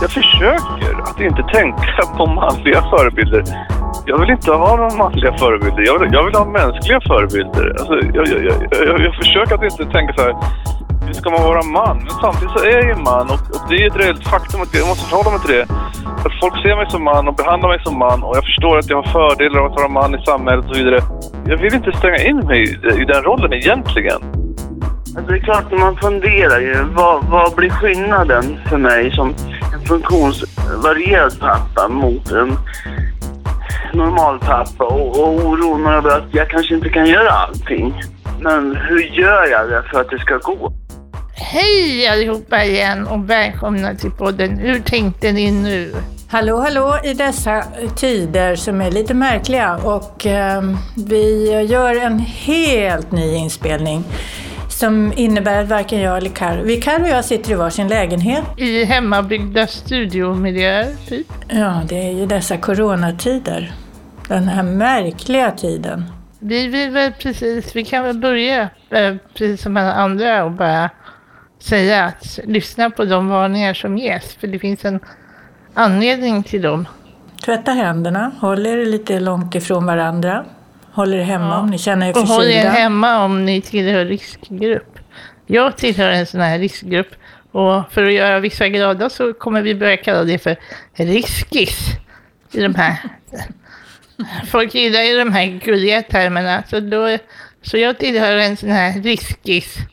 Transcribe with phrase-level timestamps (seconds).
[0.00, 3.44] Jag försöker att inte tänka på manliga förebilder.
[4.06, 5.82] Jag vill inte ha några manliga förebilder.
[5.82, 7.76] Jag vill, jag vill ha mänskliga förebilder.
[7.78, 10.34] Alltså, jag, jag, jag, jag, jag försöker att inte tänka så här.
[11.06, 11.96] Hur ska man vara man?
[11.96, 14.74] Men samtidigt så är jag ju man och, och det är ett reellt faktum att
[14.74, 15.66] jag måste förhålla mig till det.
[16.26, 18.90] Att folk ser mig som man och behandlar mig som man och jag förstår att
[18.90, 21.00] jag har fördelar av att vara man i samhället och så vidare.
[21.46, 24.20] Jag vill inte stänga in mig i, i den rollen egentligen.
[25.16, 26.84] Alltså det är klart, man funderar ju.
[26.94, 29.34] Vad, vad blir skillnaden för mig som
[29.86, 32.58] funktionsvarierad pappa mot en
[33.94, 38.02] normal pappa och, och oron över att jag kanske inte kan göra allting.
[38.40, 40.72] Men hur gör jag det för att det ska gå?
[41.34, 45.94] Hej allihopa igen och välkomna till podden Hur tänkte ni nu?
[46.28, 47.64] Hallå, hallå i dessa
[47.96, 50.62] tider som är lite märkliga och eh,
[50.96, 54.04] vi gör en helt ny inspelning
[54.80, 58.44] som innebär att varken jag eller Karo, vi Karo och jag sitter i varsin lägenhet.
[58.56, 61.26] I hemmabyggda studiomiljöer, typ?
[61.48, 63.72] Ja, det är ju dessa coronatider.
[64.28, 66.04] Den här märkliga tiden.
[66.38, 70.90] Vi vill väl precis, vi kan väl börja eh, precis som alla andra och bara
[71.58, 75.00] säga att lyssna på de varningar som ges, för det finns en
[75.74, 76.88] anledning till dem.
[77.44, 80.44] Tvätta händerna, håll er lite långt ifrån varandra.
[80.92, 81.58] Håll er hemma Ja.
[81.60, 82.70] om ni känner er Och håll er förkylda.
[82.70, 84.98] hemma om ni tillhör riskgrupp.
[85.46, 87.14] Jag tillhör en sån här riskgrupp
[87.52, 90.56] och för att göra vissa glada så kommer vi börja kalla det för
[90.94, 91.86] riskis.
[92.52, 92.96] I de här.
[94.50, 97.18] Folk gillar ju de här gulliga termerna så, då,
[97.62, 99.86] så jag tillhör en sån här riskisgrupp.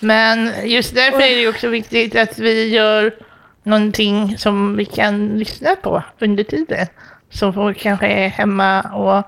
[0.00, 3.14] Men just därför är det också viktigt att vi gör
[3.62, 6.86] någonting som vi kan lyssna på under tiden.
[7.30, 9.26] Så folk kanske är hemma och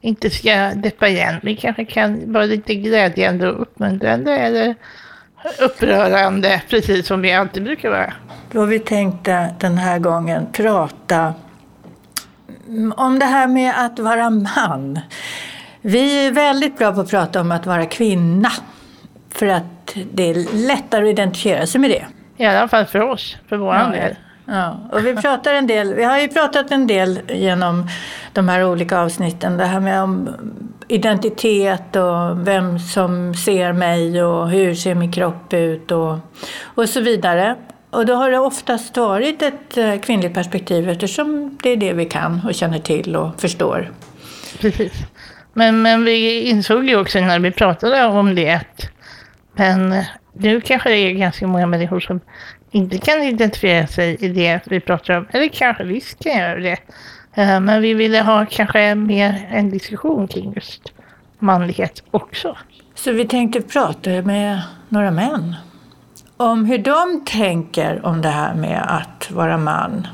[0.00, 1.34] inte ska deppa igen.
[1.42, 4.74] Vi kanske kan vara lite glädjande och uppmuntrande eller
[5.60, 8.12] upprörande, precis som vi alltid brukar vara.
[8.52, 11.34] Då vi tänkte den här gången prata
[12.96, 15.00] om det här med att vara man.
[15.80, 18.50] Vi är väldigt bra på att prata om att vara kvinna.
[19.30, 22.04] För att det är lättare att identifiera sig med det.
[22.36, 24.16] I alla fall för oss, för våran del.
[24.46, 27.88] Ja, och vi pratar en del, vi har ju pratat en del genom
[28.32, 29.56] de här olika avsnitten.
[29.56, 30.28] Det här med om
[30.88, 36.18] identitet och vem som ser mig och hur ser min kropp ut och,
[36.64, 37.56] och så vidare.
[37.90, 42.04] Och då har det oftast varit ett eh, kvinnligt perspektiv eftersom det är det vi
[42.04, 43.90] kan och känner till och förstår.
[44.60, 44.92] Precis.
[45.52, 48.90] Men, men vi insåg ju också när vi pratade om det att
[49.56, 52.20] men nu kanske det är ganska många människor som
[52.74, 55.26] inte kan identifiera sig i det vi pratar om.
[55.30, 56.78] Eller kanske visst kan göra det.
[57.34, 60.92] Eh, men vi ville ha kanske mer en diskussion kring just
[61.38, 62.56] manlighet också.
[62.94, 65.54] Så vi tänkte prata med några män
[66.36, 70.06] om hur de tänker om det här med att vara man.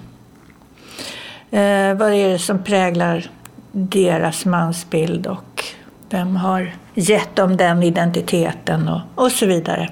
[1.50, 3.30] Eh, vad är det som präglar
[3.72, 5.64] deras mansbild och
[6.10, 9.88] vem har gett dem den identiteten och, och så vidare.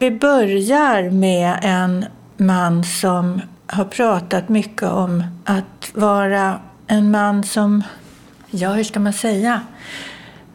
[0.00, 2.04] Vi börjar med en
[2.36, 7.82] man som har pratat mycket om att vara en man som,
[8.50, 9.60] ja hur ska man säga,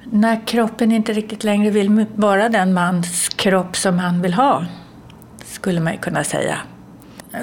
[0.04, 4.66] när kroppen inte riktigt längre vill vara den mans kropp som han vill ha,
[5.44, 6.58] skulle man ju kunna säga.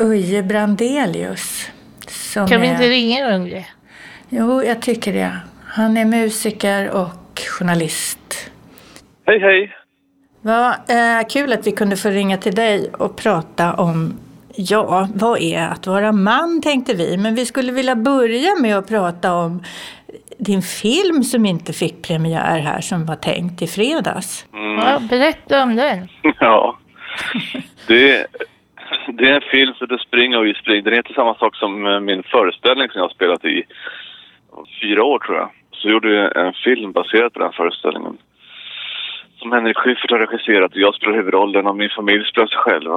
[0.00, 1.70] Uje Brandelius.
[2.08, 2.72] Som Kan vi är...
[2.72, 3.64] inte ringa Undre?
[4.28, 5.36] Jo, jag tycker det.
[5.64, 8.50] Han är musiker och journalist.
[9.26, 9.81] Hej, hej!
[10.44, 14.14] Vad eh, kul att vi kunde få ringa till dig och prata om,
[14.56, 17.16] ja, vad är att vara man tänkte vi.
[17.16, 19.62] Men vi skulle vilja börja med att prata om
[20.38, 24.46] din film som inte fick premiär här som var tänkt i fredags.
[24.52, 26.08] Ja, berätta om den.
[26.40, 26.78] Ja.
[27.86, 28.26] Det,
[29.06, 30.82] det är en film som heter Spring och vi springer.
[30.82, 33.62] Den heter samma sak som eh, min föreställning som jag har spelat i
[34.82, 35.50] fyra år tror jag.
[35.72, 38.18] Så gjorde jag en film baserad på den föreställningen.
[39.42, 42.90] Som Henrik Schyffert har regisserat och jag spelar huvudrollen och min familj spelar sig själv.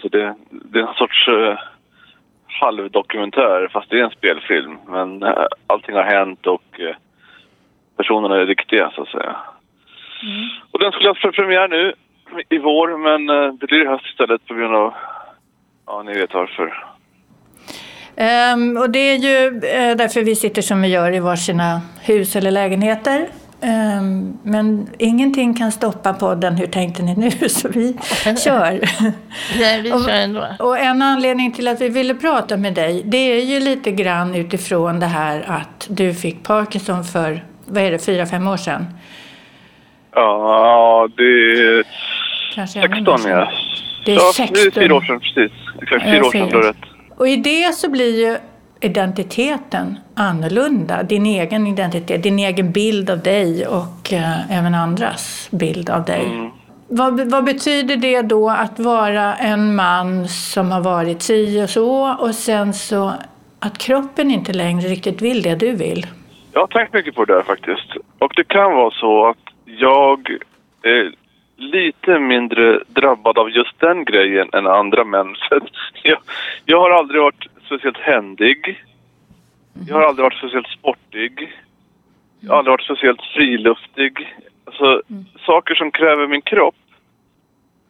[0.00, 1.58] Så det, det är en sorts uh,
[2.46, 4.78] halvdokumentär fast det är en spelfilm.
[4.86, 6.94] Men uh, allting har hänt och uh,
[7.96, 9.36] personerna är riktiga så att säga.
[10.70, 11.92] Och den skulle ha haft premiär nu
[12.48, 13.26] i vår men
[13.58, 14.94] det blir i höst istället på grund av,
[15.86, 16.84] ja ni vet varför.
[18.16, 19.50] Ehm, och det är ju
[19.94, 23.28] därför vi sitter som vi gör i varsina hus eller lägenheter.
[23.62, 27.30] Ehm, men ingenting kan stoppa podden Hur tänkte ni nu?
[27.48, 27.96] Så vi
[28.44, 28.80] kör.
[29.60, 30.46] Nej, vi Och- kör ändå.
[30.58, 34.34] Och en anledning till att vi ville prata med dig, det är ju lite grann
[34.34, 38.86] utifrån det här att du fick Parkinson för, vad är det, fyra, fem år sedan?
[40.14, 41.84] Ja, det är
[42.54, 43.30] Kanske ännu mer 16 sedan.
[43.30, 43.48] ja.
[44.04, 44.54] Det är Ja, 16.
[44.54, 45.52] det är fyra år sedan precis.
[45.82, 46.76] Exakt fyra Ja, år sedan, du har rätt.
[47.16, 48.36] Och i det så blir ju
[48.80, 51.02] identiteten annorlunda.
[51.02, 56.26] Din egen identitet, din egen bild av dig och eh, även andras bild av dig.
[56.26, 56.50] Mm.
[56.88, 62.16] Vad, vad betyder det då att vara en man som har varit si och så
[62.20, 63.12] och sen så
[63.60, 66.06] att kroppen inte längre riktigt vill det du vill?
[66.52, 67.96] Jag har tänkt mycket på det där faktiskt.
[68.18, 70.30] Och det kan vara så att jag
[70.82, 71.12] är
[71.56, 75.34] lite mindre drabbad av just den grejen än andra män.
[76.02, 76.18] Jag,
[76.64, 78.84] jag har aldrig varit speciellt händig.
[79.88, 81.52] Jag har aldrig varit speciellt sportig.
[82.40, 84.36] Jag har aldrig varit speciellt friluftig.
[84.64, 85.02] Alltså,
[85.46, 86.74] saker som kräver min kropp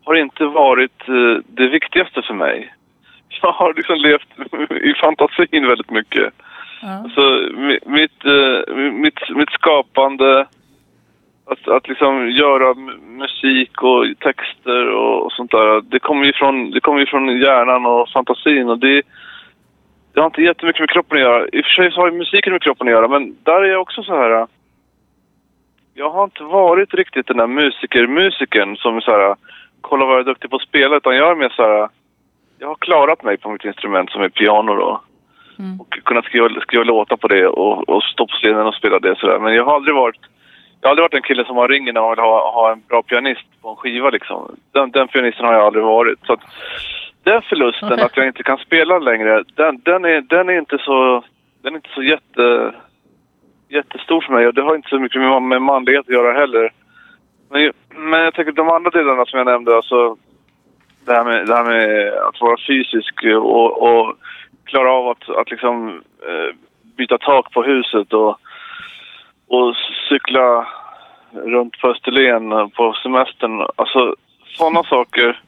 [0.05, 2.75] har inte varit eh, det viktigaste för mig.
[3.43, 4.29] Jag har liksom levt
[4.71, 6.33] i fantasin väldigt mycket.
[6.83, 7.21] Alltså,
[7.67, 10.47] mi- mitt, eh, mitt, mitt skapande,
[11.47, 16.71] att, att liksom göra musik och texter och, och sånt där, det kommer ju från,
[16.71, 19.03] det kommer ju från hjärnan och fantasin och det,
[20.13, 21.49] det har inte jättemycket med kroppen att göra.
[21.53, 23.73] I och för sig så har ju musiken med kroppen att göra, men där är
[23.73, 24.47] jag också så här.
[25.95, 29.37] Jag har inte varit riktigt den där musiker-musikern som är så här,
[29.81, 31.89] kolla vad jag är duktig på att spela, utan jag är mer så här,
[32.59, 35.01] jag har klarat mig på mitt instrument som är piano då
[35.79, 39.19] och kunnat skriva, skriva låtar på det och, och stå på scenen och spela det
[39.19, 39.39] sådär.
[39.39, 40.21] Men jag har aldrig varit
[40.81, 42.83] jag har aldrig varit en kille som har ringer när man vill ha, ha en
[42.89, 44.57] bra pianist på en skiva liksom.
[44.73, 46.19] Den, den pianisten har jag aldrig varit.
[46.27, 46.41] Så att
[47.25, 51.25] den förlusten, att jag inte kan spela längre, den, den, är, den är inte så,
[51.63, 52.75] den är inte så jätte,
[53.69, 56.73] jättestor för mig och det har inte så mycket med, med manlighet att göra heller.
[57.51, 60.17] Men, men jag tänker de andra delarna som jag nämnde, alltså
[61.07, 64.17] det här med, det här med att vara fysisk och, och
[64.65, 65.89] klara av att, att liksom
[66.29, 66.57] eh,
[66.97, 68.39] byta tak på huset och,
[69.49, 69.77] och
[70.09, 70.69] cykla
[71.33, 73.67] runt på Österlen på semestern.
[73.77, 74.15] Alltså
[74.57, 75.41] sådana saker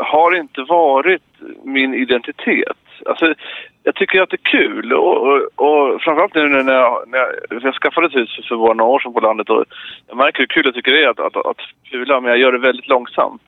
[0.00, 1.22] har inte varit
[1.64, 2.76] min identitet.
[3.06, 3.34] Alltså,
[3.82, 7.62] jag tycker att det är kul och, och, och framförallt nu när jag, när jag,
[7.62, 9.64] jag skaffade ett hus för bara några år sedan på landet och
[10.08, 11.60] jag märker hur kul jag tycker det är att, att, att
[11.90, 13.42] pula men jag gör det väldigt långsamt.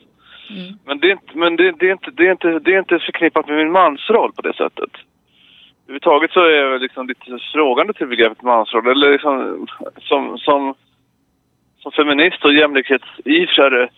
[0.85, 2.99] Men, det är, inte, men det, det, är inte, det, är inte, det är inte
[2.99, 4.91] förknippat med min mansroll på det sättet.
[5.85, 8.87] Överhuvudtaget så är jag liksom lite frågande till begreppet mansroll.
[8.87, 9.67] Eller liksom,
[10.01, 10.75] som, som,
[11.79, 13.89] som feminist och jämlikhetsivrare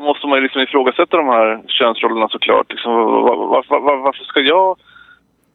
[0.00, 2.72] så måste man ju liksom ifrågasätta de här könsrollerna såklart.
[2.72, 4.76] Liksom, var, var, var, var, varför ska jag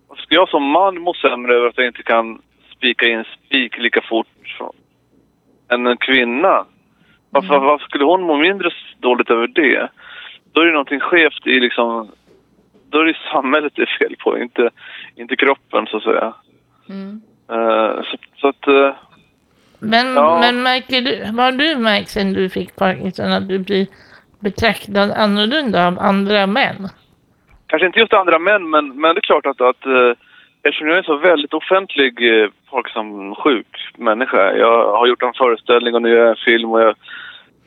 [0.07, 2.41] varför ska jag som man må sämre över att jag inte kan
[2.75, 4.27] spika in spik lika fort
[5.71, 6.65] än en kvinna?
[7.29, 8.69] Varför, varför skulle hon må mindre
[8.99, 9.89] dåligt över det?
[10.53, 12.11] Då är det någonting skevt i liksom...
[12.89, 14.69] Då är det samhället det är fel på, inte,
[15.15, 16.33] inte kroppen så att säga.
[17.51, 18.67] Eh, så, så att...
[18.67, 18.93] eh,
[19.79, 20.37] Men, Ja.
[20.41, 23.87] men märker du, vad har du märkt sen du fick Parkinson att du blir
[24.39, 26.89] betraktad annorlunda av andra män?
[27.67, 30.11] Kanske inte just andra män, men, men det är klart att, att eh,
[30.63, 33.67] eftersom jag är en så väldigt offentlig eh, Parkinson-sjuk
[33.97, 34.53] människa.
[34.57, 36.95] Jag har gjort en föreställning och nu gör jag en film och jag,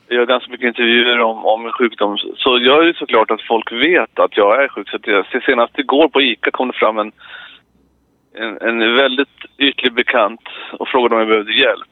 [0.09, 2.17] jag gör ganska mycket intervjuer om, om min sjukdom.
[2.37, 4.89] Så jag är ju såklart att folk vet att jag är sjuk.
[4.89, 7.13] Så jag, senast igår på ICA kom det fram en,
[8.35, 10.41] en, en väldigt ytlig bekant
[10.73, 11.89] och frågade om jag behövde hjälp.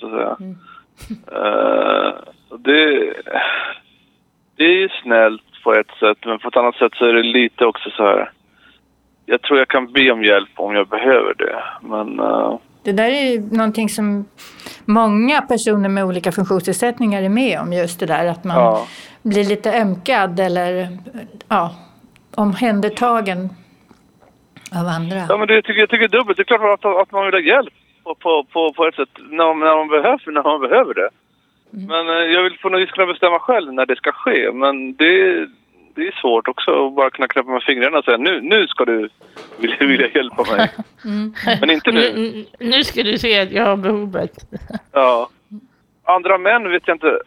[0.00, 0.36] Så att säga.
[1.32, 2.12] Eh,
[2.48, 3.14] och det,
[4.58, 7.22] det är ju snällt på ett sätt, men på ett annat sätt så är det
[7.22, 8.30] lite också så här.
[9.26, 13.04] Jag tror jag kan be om hjälp om jag behöver det, men eh, Det där
[13.04, 14.24] är ju någonting som
[14.84, 17.72] många personer med olika funktionsnedsättningar är med om.
[17.72, 18.86] Just det där att man ja.
[19.22, 20.88] blir lite ömkad eller
[21.48, 21.70] ja,
[22.34, 23.48] omhändertagen
[24.80, 25.20] av andra.
[25.28, 26.36] Ja, men det jag tycker jag tycker det är dubbelt.
[26.36, 27.74] Det är klart att, att man vill ha hjälp
[28.04, 31.08] på, på, på, på ett sätt när, när, man behöver, när man behöver det.
[31.70, 34.52] Men eh, jag vill på något vis kunna bestämma själv när det ska ske.
[34.52, 35.46] Men det,
[35.94, 38.84] det är svårt också att bara kunna knäppa med fingrarna och säga nu, nu ska
[38.84, 39.08] du
[39.58, 40.70] vilja, vilja hjälpa mig.
[41.60, 42.12] Men inte nu.
[42.14, 44.32] Nu, nu ska du se att jag har behovet.
[44.92, 45.28] Ja.
[46.04, 47.18] Andra män vet jag inte.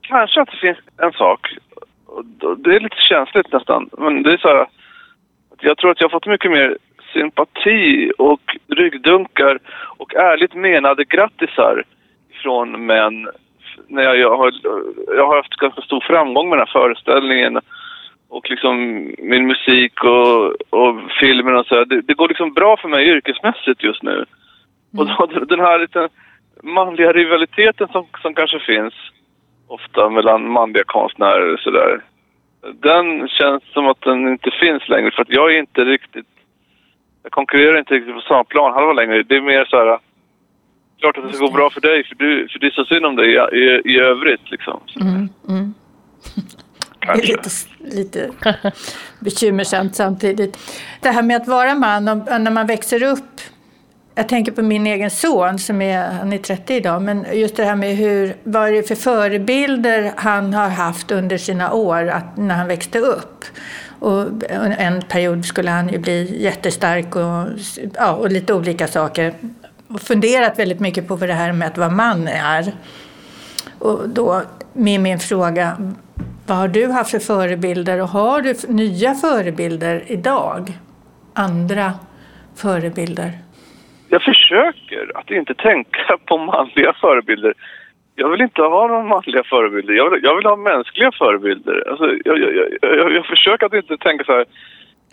[0.00, 1.54] Kanske att det finns en sak.
[2.56, 3.90] Det är lite känsligt nästan.
[3.98, 4.66] Men det är så här.
[5.60, 6.78] Jag tror att jag har fått mycket mer
[7.12, 9.58] sympati och ryggdunkar
[9.96, 11.84] och ärligt menade grattisar
[12.42, 13.28] från män.
[13.86, 14.52] När jag, jag, har,
[15.16, 17.58] jag har haft ganska stor framgång med den här föreställningen
[18.28, 18.76] och liksom
[19.18, 21.74] min musik och, och filmen och så.
[21.74, 21.84] här.
[21.84, 24.24] Det, det går liksom bra för mig yrkesmässigt just nu.
[24.98, 26.08] Och då, den här lite
[26.62, 28.94] manliga rivaliteten som, som kanske finns
[29.68, 32.00] ofta mellan manliga konstnärer och sådär.
[32.72, 36.26] Den känns som att den inte finns längre för att jag är inte riktigt...
[37.22, 39.22] Jag konkurrerar inte riktigt på samma plan halva längre.
[39.22, 39.98] Det är mer så här...
[41.00, 43.06] Klart att det ska gå bra för dig för, du, för det är så synd
[43.06, 44.80] om dig i, i, i övrigt liksom.
[45.00, 45.74] Mm, mm.
[47.00, 47.50] Det är lite,
[47.96, 48.30] lite
[49.18, 50.58] bekymmersamt samtidigt.
[51.00, 53.40] Det här med att vara man, och, när man växer upp.
[54.14, 57.02] Jag tänker på min egen son, som är, han är 30 idag.
[57.02, 61.38] Men just det här med hur, vad är det för förebilder han har haft under
[61.38, 63.44] sina år att, när han växte upp.
[64.00, 64.26] Och
[64.78, 67.58] en period skulle han ju bli jättestark och,
[67.94, 69.34] ja, och lite olika saker.
[69.88, 72.64] Och funderat väldigt mycket på vad det här med att vara man är.
[73.78, 74.42] Och då
[74.72, 75.76] med min fråga,
[76.46, 80.72] vad har du haft för förebilder och har du nya förebilder idag?
[81.34, 81.92] Andra
[82.56, 83.30] förebilder?
[84.08, 87.54] Jag försöker att inte tänka på manliga förebilder.
[88.14, 89.94] Jag vill inte ha några manliga förebilder.
[89.94, 91.88] Jag vill, jag vill ha mänskliga förebilder.
[91.90, 94.44] Alltså, jag, jag, jag, jag, jag försöker att inte tänka så här,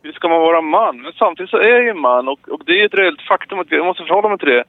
[0.05, 1.01] hur ska man vara man?
[1.01, 3.71] Men samtidigt så är jag ju man och, och det är ett reellt faktum att
[3.71, 4.63] jag måste förhålla mig till det.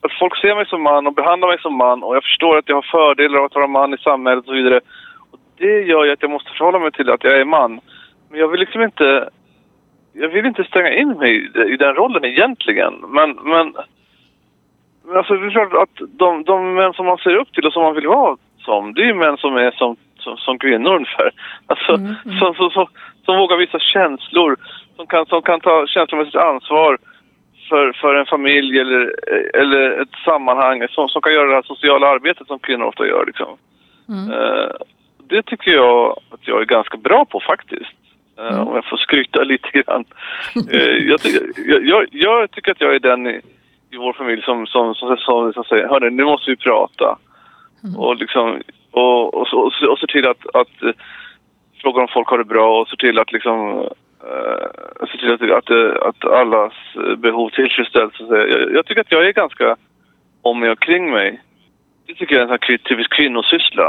[0.00, 2.68] Att folk ser mig som man och behandlar mig som man och jag förstår att
[2.68, 4.80] jag har fördelar av att vara man i samhället och så vidare.
[5.30, 7.80] Och det gör ju att jag måste förhålla mig till att jag är man.
[8.30, 9.28] Men jag vill liksom inte...
[10.12, 12.94] Jag vill inte stänga in mig i, i den rollen egentligen.
[13.08, 13.74] Men, men
[15.06, 17.72] men alltså det är klart att de, de män som man ser upp till och
[17.72, 20.94] som man vill vara som, det är ju män som är som, som, som kvinnor
[20.94, 21.30] ungefär.
[21.66, 22.38] Alltså, Mm, mm.
[22.38, 22.86] Som, som, som,
[23.26, 24.56] som vågar visa känslor,
[24.96, 26.98] som kan, som kan ta känslomässigt ansvar
[27.68, 29.14] för, för en familj eller,
[29.60, 33.24] eller ett sammanhang, som, som kan göra det här sociala arbetet som kvinnor ofta gör.
[33.26, 33.56] Liksom.
[34.08, 34.30] Mm.
[34.32, 34.70] Eh,
[35.28, 37.82] det tycker jag att jag är ganska bra på faktiskt.
[38.38, 38.68] Eh, Mm.
[38.68, 40.04] Om jag får skryta lite grann.
[40.72, 43.40] Eh, jag, ty- jag, jag, jag tycker att jag är den i,
[43.90, 47.18] i vår familj som, som, som, som, som säger hörni, nu måste vi prata.
[47.98, 50.94] Och liksom och, och, och, så- och se till att, att
[51.76, 53.80] eh, fråga om folk har det bra och se till att liksom
[54.30, 55.70] eh, se till att, att,
[56.08, 58.14] att allas eh, behov tillfredsställs.
[58.20, 59.76] Jag, jag tycker att jag är ganska
[60.42, 61.42] om mig och kring mig.
[62.06, 63.84] Det tycker jag är en sån här typisk kvinnosyssla.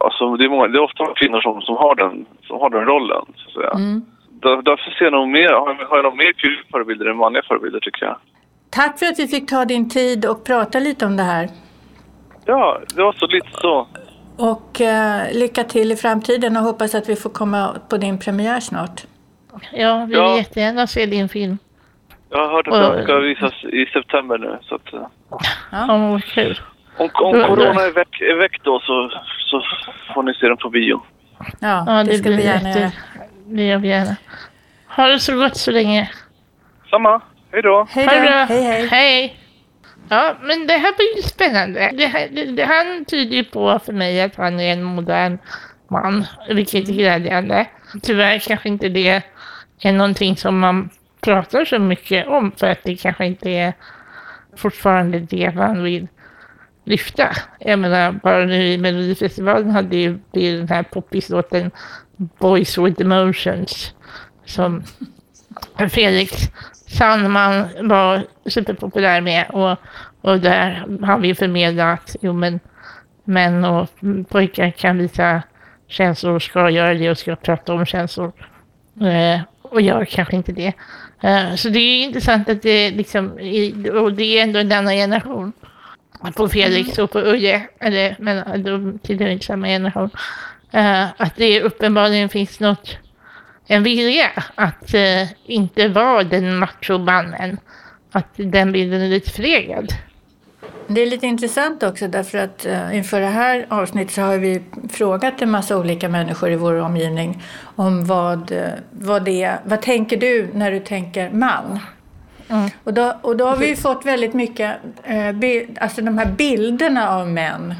[0.00, 2.84] Alltså, det, är många, det är ofta kvinnor som, som, har den, som har den
[2.84, 3.24] rollen.
[3.36, 3.70] Så att säga.
[3.70, 4.02] Mm.
[4.42, 7.16] Där, därför ser jag nog mer, har, jag- har jag nog mer kvinnliga förebilder än
[7.16, 8.16] manliga förebilder tycker jag.
[8.70, 11.48] Tack för att vi fick ta din tid och prata lite om det här.
[12.44, 13.86] Ja, det var så lite så.
[14.36, 18.60] Och eh, lycka till i framtiden och hoppas att vi får komma på din premiär
[18.60, 19.04] snart.
[19.72, 20.28] Ja, vi Ja.
[20.28, 21.58] vill jättegärna se din film.
[22.30, 24.58] Jag har hört att den ska visas i september nu.
[24.62, 25.06] Så att, eh,
[25.72, 26.60] Ja, vad kul.
[26.98, 29.10] om, om Ja, corona är väck, är väck då så,
[29.50, 29.62] så
[30.14, 31.02] får ni se den på bio.
[31.60, 32.80] Ja, Ja, det, det ska vi gärna jätte...
[32.80, 32.90] göra.
[33.46, 34.16] Det gör vi gärna.
[34.96, 36.10] Ha det så gott så länge.
[36.90, 37.20] Samma.
[37.52, 37.86] Hej då.
[37.90, 38.12] Hej då.
[38.54, 38.86] Hej, hej.
[38.86, 39.36] Hej.
[40.12, 41.90] Ja, men det här blir ju spännande.
[41.94, 45.38] Det, här, det, det, han tyder ju på för mig att han är en modern
[45.88, 47.66] man, vilket är glädjande.
[48.02, 49.22] Tyvärr kanske inte det
[49.80, 50.90] är någonting som man
[51.20, 53.72] pratar så mycket om för att det kanske inte är
[54.56, 56.08] fortfarande det man vill
[56.84, 57.28] lyfta.
[57.60, 61.70] Jag menar, bara nu i Melodifestivalen hade ju det den här poppislåten
[62.16, 63.94] Boys with Emotions
[64.44, 64.82] som
[65.90, 66.32] Felix
[66.92, 69.76] Sandman var superpopulär med och,
[70.20, 72.60] och där han vill förmedla att jo, men,
[73.24, 73.88] män och
[74.28, 75.42] pojkar kan visa
[75.88, 78.32] känslor ska göra det och ska prata om känslor.
[79.00, 80.72] Eh, och gör kanske inte det.
[81.22, 84.94] Eh, så det är intressant att det liksom, i- och det är ändå en annan
[84.94, 85.52] generation.
[86.36, 90.10] På Felix och på Uje, eller men de tillhör inte samma generation.
[90.70, 92.98] Eh, att det uppenbarligen finns något
[93.72, 97.58] en vilja att eh, inte vara den machomannen.
[98.12, 99.92] Att den bilden är lite förlegad.
[100.86, 104.62] Det är lite intressant också därför att eh, inför det här avsnittet så har vi
[104.90, 107.42] frågat en massa olika människor i vår omgivning
[107.76, 109.60] om vad, eh, vad det är.
[109.64, 111.78] Vad tänker du när du tänker man?
[112.48, 112.70] Mm.
[112.84, 117.08] Och, då, och då har vi fått väldigt mycket, eh, bi- alltså de här bilderna
[117.10, 117.74] av män.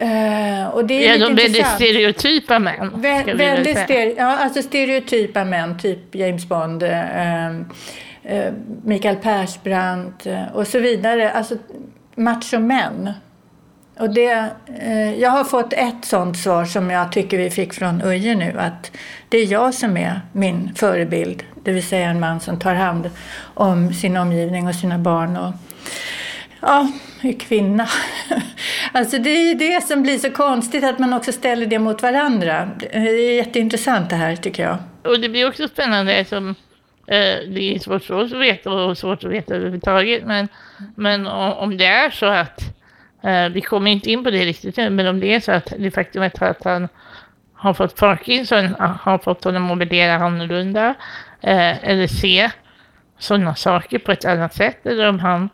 [0.00, 1.74] Eh, och det är Ja, de väldigt intressant.
[1.74, 2.90] stereotypa män.
[2.94, 8.52] Vä- väldigt stereo, ja, alltså stereotypa män, typ James Bond, eh, eh,
[8.84, 11.30] Mikael Persbrandt och så vidare.
[11.30, 11.54] Alltså
[12.14, 13.10] machomän.
[13.98, 14.48] Och det,
[15.18, 18.90] jag har fått ett sånt svar som jag tycker vi fick från Uje nu, att
[19.28, 23.10] det är jag som är min förebild, det vill säga en man som tar hand
[23.54, 25.36] om sin omgivning och sina barn.
[25.36, 25.52] Och,
[26.60, 26.88] Ja,
[27.22, 27.88] är kvinna.
[28.92, 32.02] Alltså det är ju det som blir så konstigt att man också ställer det mot
[32.02, 32.70] varandra.
[32.78, 34.78] Det är jätteintressant det här tycker jag.
[35.02, 36.48] Och det blir också spännande som
[37.06, 40.24] eh, det är svårt för oss att veta och svårt att veta överhuvudtaget.
[40.26, 40.48] Men,
[40.94, 42.60] men om, det är så att,
[43.22, 45.72] eh, vi kommer inte in på det riktigt nu, men om det är så att
[45.78, 46.88] det faktumet att han
[47.54, 50.94] har fått Parkinson ah, har fått honom att värdera annorlunda
[51.40, 52.50] eh, eller se
[53.18, 55.48] sådana saker på ett annat sätt eller om han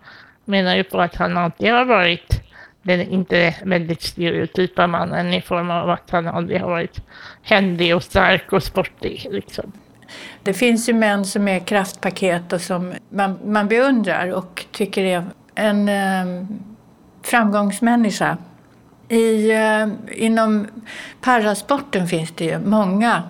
[0.44, 2.42] menar ju på att han alltid har varit
[2.82, 7.00] den inte väldigt stereotypa mannen i form av att han aldrig har varit
[7.42, 9.26] händig och stark och sportig.
[9.30, 9.72] Liksom.
[10.42, 15.24] Det finns ju män som är kraftpaket och som man, man beundrar och tycker är
[15.54, 16.46] en eh,
[17.22, 18.38] framgångsmänniska.
[19.08, 20.66] I, eh, inom
[21.20, 23.22] parasporten finns det ju många,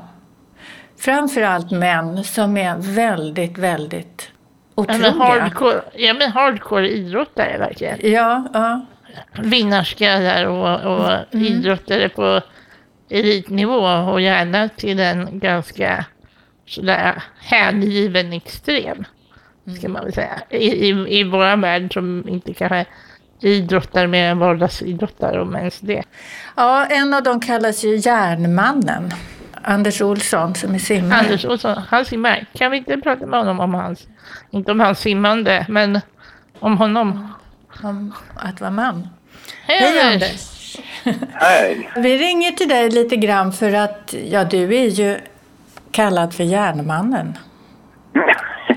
[0.99, 4.32] framförallt män, som är väldigt, väldigt
[4.75, 5.07] otroliga.
[5.07, 7.99] Ja, men hardcore, ja, men hardcore idrottare verkligen.
[8.13, 8.87] Ja, ja.
[9.43, 11.47] Vinnarskallar och, och Mm.
[11.47, 12.41] idrottare på
[13.11, 16.05] elitnivå och gärna till en ganska
[16.67, 19.05] sådär hängiven extrem.
[19.79, 20.41] Ska man väl säga.
[20.51, 22.85] I, i, I våra värld som inte kanske
[23.41, 26.03] idrottar mer än vardagsidrottar om ens det.
[26.57, 29.11] ja, en av dem kallas ju Järnmannen.
[29.65, 31.19] Anders Olsson som är simmare.
[31.19, 32.47] Anders Olsson, han simmar.
[32.53, 34.09] Kan vi inte prata med honom om hans,
[34.51, 36.01] inte om hans simmande, men
[36.59, 37.35] om honom?
[37.83, 39.09] Om att vara man.
[39.67, 40.23] Hej Hej Anders!
[40.23, 41.27] Anders!
[41.33, 41.91] Hej.
[41.97, 45.19] Vi ringer till dig lite grann för att ja, du är ju
[45.91, 47.39] kallad för Järnmannen.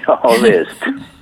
[0.07, 0.81] Ja, visst.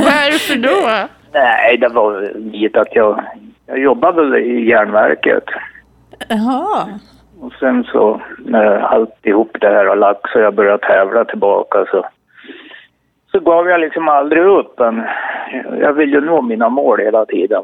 [0.00, 1.08] Varför då?
[1.32, 3.24] Nej, det var givet att jag,
[3.66, 5.44] jag jobbade väl i järnverket.
[6.28, 6.98] Jaha.
[7.44, 12.06] Och sen så när alltihop det här har lagt så jag började tävla tillbaka så,
[13.32, 14.78] så gav jag liksom aldrig upp.
[14.78, 15.02] Men
[15.80, 17.62] jag vill ju nå mina mål hela tiden.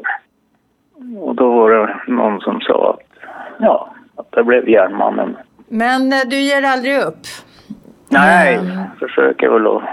[1.19, 5.37] Och då var det någon som sa att, ja, att det blev järnmannen.
[5.67, 7.21] Men eh, du ger aldrig upp?
[8.09, 8.83] Nej, Mm.
[8.99, 9.83] försöker väl att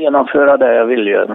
[0.00, 1.26] genomföra det jag vill ju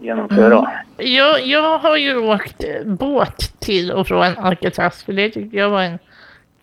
[0.00, 0.70] genomföra.
[0.96, 5.70] Jag, jag har ju åkt eh, båt till och från Alcatraz för det tyckte jag
[5.70, 5.98] var en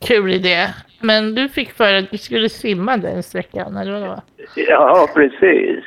[0.08, 0.68] kul idé.
[1.02, 4.22] Men du fick för att du skulle simma den sträckan, eller vadå?
[4.56, 5.84] Ja, precis.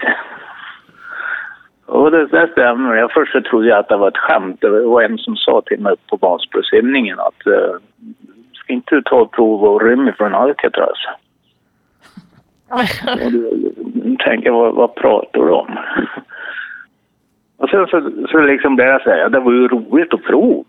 [1.86, 2.94] Och det, det stämmer.
[2.94, 4.60] Jag först så trodde jag att det var ett skämt.
[4.60, 7.76] Det var en som sa till mig på basbrosimningen att uh,
[8.54, 10.98] ska inte du ta ett prov och rymma från Alcatraz?
[12.68, 13.10] Alltså?
[13.10, 15.78] Och då tänker jag, vad, vad pratar du om?
[17.58, 20.64] Och sen så, så liksom blev jag säga, det var ju roligt att prova.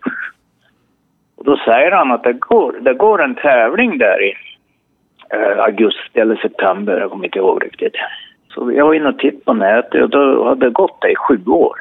[1.37, 4.33] Och då säger han att det går, det går en tävling där i
[5.33, 7.95] eh, augusti eller september, jag kommer inte ihåg riktigt.
[8.49, 11.15] Så jag var inne och tittade på nätet och då hade det gått det i
[11.15, 11.75] sju år.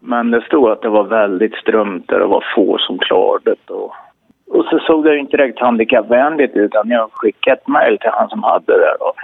[0.00, 3.72] Men det stod att det var väldigt strömt där det var få som klarade det.
[3.72, 3.94] Och,
[4.50, 8.28] och så såg det inte direkt handikappvänligt ut utan jag skickade ett mejl till han
[8.28, 9.14] som hade det och,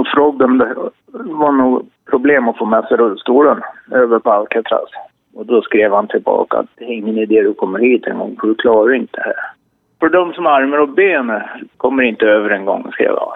[0.00, 0.74] och frågade om det
[1.12, 4.90] var något problem att få med sig rullstolen över på Alcatraz.
[5.34, 8.36] Och då skrev han tillbaka att det är ingen idé du kommer hit en gång
[8.40, 9.34] för du klarar inte det här.
[10.00, 11.42] För de som har armar och ben
[11.76, 13.28] kommer inte över en gång, skrev han.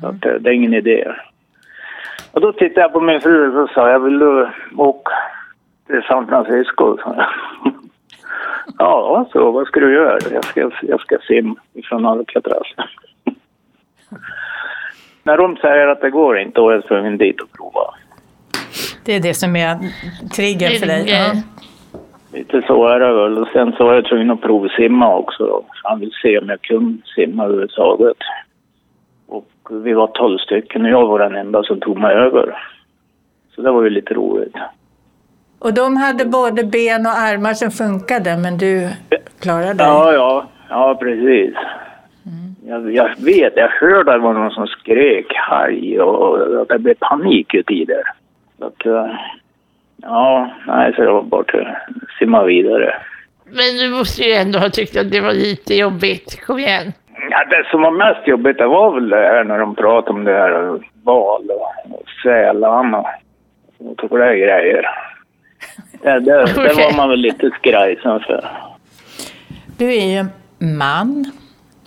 [0.00, 1.12] Så att, eh, det är ingen idé.
[2.32, 5.12] Och då tittade jag på min fru och sa jag vill du åka
[5.86, 6.98] till San Francisco?
[7.04, 7.26] jag.
[8.78, 10.18] ja, så vad ska du göra?
[10.32, 12.66] Jag ska, jag ska simma ifrån Alcatraz.
[15.22, 17.94] När de säger att det går inte, då är jag tvungen dit och prova.
[19.04, 19.78] Det är det som är
[20.36, 21.04] triggern för dig?
[21.10, 21.32] Ja.
[22.32, 23.38] Lite så är det väl.
[23.38, 25.46] Och sen så var jag tvungen att provsimma också.
[25.46, 25.64] Då.
[25.82, 28.16] Han vill se om jag kunde simma överhuvudtaget.
[29.26, 32.56] Och vi var tolv stycken och jag var den enda som tog mig över.
[33.54, 34.54] Så det var ju lite roligt.
[35.58, 38.88] Och de hade både ben och armar som funkade, men du
[39.40, 39.86] klarade dig?
[39.86, 41.54] Ja, ja, ja precis.
[42.66, 46.78] Jag, jag vet, jag hörde att det var någon som skrek haj och att det
[46.78, 48.02] blev panik ute i det.
[48.64, 49.14] Så att, eh,
[50.02, 52.94] ja, nej, så jag var bara att simma vidare.
[53.44, 56.40] Men du måste ju ändå ha tyckt att det var lite jobbigt.
[56.46, 56.92] Kom igen.
[57.30, 60.24] Ja, det som var mest jobbigt det var väl det här när de pratade om
[60.24, 63.06] det här val och, och sälan och,
[64.10, 64.86] och där grejer.
[66.02, 68.44] Det, det, det var man väl lite skrajsen för.
[69.78, 70.24] Du är ju
[70.78, 71.24] man.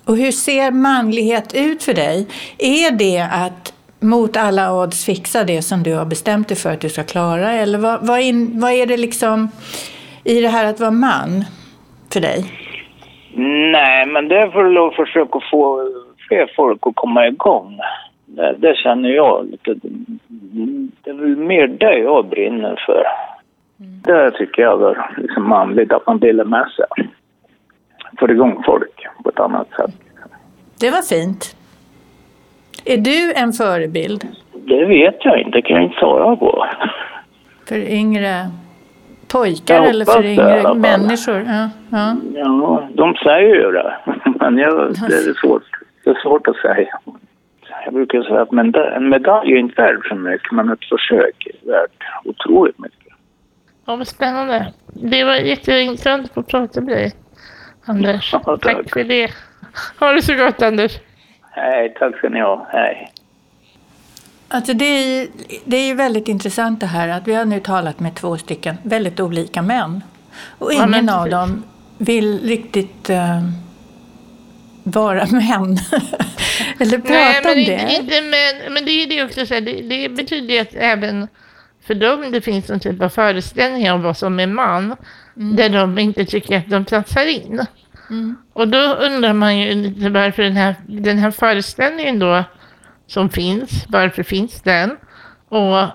[0.07, 2.27] Och hur ser manlighet ut för dig?
[2.57, 6.81] Är det att mot alla odds fixa det som du har bestämt dig för att
[6.81, 7.51] du ska klara?
[7.51, 9.49] Eller vad, vad, in, vad är det liksom
[10.23, 11.43] i det här att vara man
[12.13, 12.45] för dig?
[13.71, 15.91] Nej, men det är väl att försöka få
[16.27, 17.79] fler folk att komma igång.
[18.25, 19.73] Det, det känner jag lite.
[21.03, 23.03] Det är väl mer det jag brinner för.
[23.77, 27.09] Det tycker jag är liksom manligt, att man delar med sig.
[28.19, 29.95] Får igång folk på ett annat sätt.
[30.79, 31.56] Det var fint.
[32.87, 36.65] Är du en förebild Det vet jag inte, kan jag inte svara på.
[37.67, 38.51] för yngre
[39.27, 41.45] pojkar eller för det yngre människor?
[41.47, 42.15] Ja, ja.
[42.35, 43.97] Ja, de säger ju det.
[44.39, 45.63] Men jag, det, är svårt,
[46.03, 46.99] det är svårt att säga.
[47.85, 48.51] Jag brukar säga att
[48.97, 53.13] en medalj är inte värd så mycket, men ett försök är värt otroligt mycket.
[53.85, 54.73] Ja, vad spännande.
[54.93, 57.11] Det var jätteintressant att få prata med dig,
[57.85, 58.33] Anders.
[58.33, 58.61] Ja, tack.
[58.61, 59.31] tack för det.
[59.99, 60.99] Ha det så gott, Anders.
[61.57, 62.67] Hej, tack ska ni ha.
[62.71, 63.11] Hej.
[64.47, 65.27] Alltså det, är, ju-
[65.65, 68.75] det är ju väldigt intressant det här att vi har nu talat med två stycken
[68.83, 70.03] väldigt olika män.
[70.57, 71.31] Och Ja, ingen av precis.
[71.31, 71.63] dem
[71.97, 73.41] vill riktigt eh,
[74.83, 75.77] vara män.
[76.79, 77.93] Eller prata Nej, men om inte, det.
[77.93, 81.27] inte men, men det är det också så här, det, det betyder ju att även
[81.87, 84.95] för dem det finns någon typ av föreställning om vad som är man,
[85.33, 87.65] där de inte tycker att de platsar in.
[88.53, 92.43] Och då undrar man ju lite varför den här, den här föreställningen då
[93.07, 94.97] som finns, varför finns den?
[95.49, 95.87] Och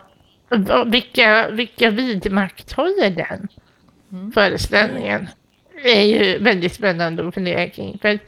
[0.87, 3.49] vilka, vilka vidmakthåller den
[4.35, 5.29] föreställningen?
[5.83, 7.99] Det är ju väldigt spännande att fundera kring.
[8.03, 8.19] För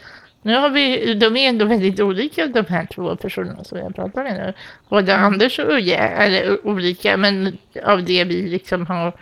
[0.43, 4.25] nu har vi, de är ändå väldigt olika de här två personerna som jag pratar
[4.25, 4.53] med nu.
[4.89, 9.15] Både Anders och Uje är olika, men av det vi liksom har mm,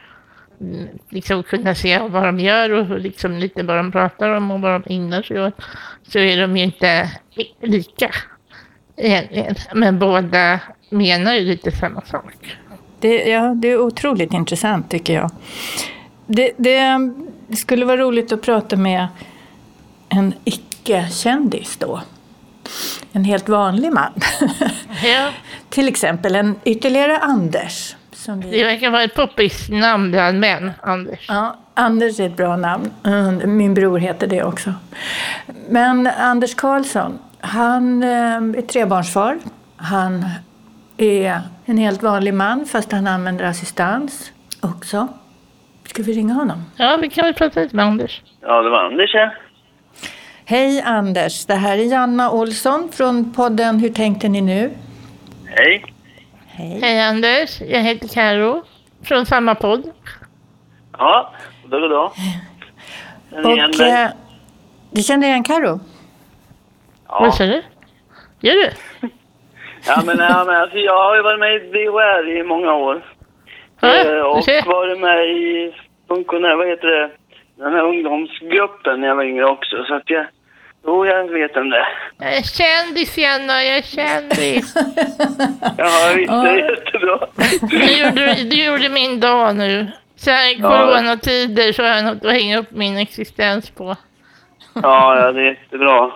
[1.08, 4.82] liksom kunnat se vad de gör och liksom lite vad de pratar om och vad
[4.82, 5.54] de ägnar sig åt,
[6.08, 7.10] så är de ju inte
[7.62, 8.10] lika
[8.96, 9.54] egentligen.
[9.74, 12.56] Men båda menar ju lite samma sak.
[13.00, 15.30] Det, ja, det är otroligt intressant tycker jag.
[16.26, 17.12] Det, det,
[17.46, 19.06] det skulle vara roligt att prata med
[20.08, 22.00] en icke-kändis då.
[23.12, 24.12] En helt vanlig man.
[25.04, 25.30] Ja,
[25.68, 27.96] Till exempel en ytterligare Anders.
[28.22, 28.50] Som vi...
[28.58, 31.26] det verkar vara ett poppis namn bland män, Anders.
[31.28, 32.90] Ja, Anders är ett bra namn.
[33.04, 34.74] Mm, Min bror heter det också.
[35.68, 39.38] Men Anders Karlsson, han eh, är trebarnsfar.
[39.76, 40.24] Han
[40.96, 45.08] är en helt vanlig man fast han använder assistans också.
[45.86, 46.64] Ska vi ringa honom?
[46.76, 48.22] Ja, vi kan väl prata lite med Anders.
[48.40, 49.30] Ja, det var Anders ja.
[50.44, 54.70] Hej Anders, det här är Janna Olsson från podden Hur tänkte ni nu?
[55.46, 55.84] Hej.
[56.54, 56.78] Hej.
[56.82, 58.64] Hej Anders, jag heter Karo
[59.04, 59.82] från samma podd.
[60.98, 61.32] Ja,
[61.64, 62.12] då går då.
[63.48, 64.08] Och eh,
[64.90, 65.80] du känner igen Karo?
[67.06, 67.32] Vad Ja.
[67.32, 67.62] sa du?
[68.40, 68.70] Gör du?
[69.86, 73.04] Ja, men, ja, men alltså, jag har ju varit med i DHR i många år.
[73.80, 75.74] Ja, Eh, och varit med i
[76.08, 77.10] funktionär, vad heter det,
[77.56, 79.84] den här ungdomsgruppen när jag var yngre också.
[79.84, 80.26] Så att jag,
[80.84, 81.86] jo, jag vet om det.
[82.18, 84.74] Jag är kändis Jenna, jag är kändis.
[85.78, 87.26] Ja, visst, det är jättebra.
[87.60, 89.90] Du gjorde, du gjorde min dag nu.
[90.16, 93.96] Så här i coronatider så har jag något att hänga upp min existens på.
[94.74, 96.10] Ja, ja, det är jättebra.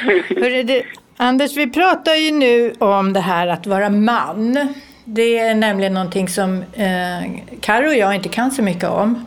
[0.40, 0.82] Hörru, du,
[1.16, 4.74] Anders, vi pratar ju nu om det här att vara man.
[5.04, 7.30] Det är nämligen någonting som eh,
[7.60, 9.26] Karo och jag inte kan så mycket om.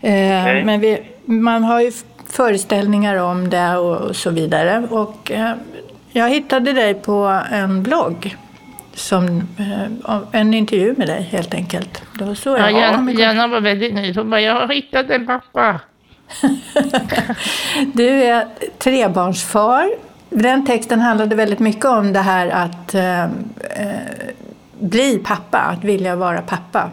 [0.00, 0.64] Eh, Okej.
[0.64, 1.92] Men vi, man har ju
[2.34, 4.86] föreställningar om det och, så vidare.
[4.90, 5.54] Och eh,
[6.12, 8.36] jag hittade dig på en blogg.
[8.94, 12.02] Som, eh, en intervju med dig helt enkelt.
[12.18, 14.16] Det var så Ja, jag Jenna, i Jenna var väldigt nöjd.
[14.16, 15.80] Hon bara, jag har hittat en pappa.
[17.92, 18.46] Du är
[18.78, 19.90] trebarnsfar.
[20.30, 23.28] Den texten handlade väldigt mycket om det här att eh, eh,
[24.78, 26.90] bli pappa, att vilja vara pappa.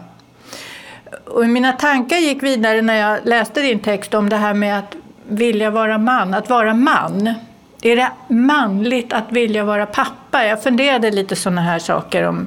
[1.26, 4.96] Och mina tankar gick vidare när jag läste din text om det här med att
[5.28, 7.34] vilja vara man, att vara man.
[7.82, 10.44] Är det manligt att vilja vara pappa?
[10.44, 12.46] Jag funderade lite sådana här saker om